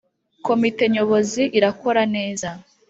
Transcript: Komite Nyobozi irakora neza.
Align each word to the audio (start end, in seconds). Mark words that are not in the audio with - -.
Komite 0.45 0.83
Nyobozi 0.93 1.43
irakora 1.57 2.03
neza. 2.15 2.49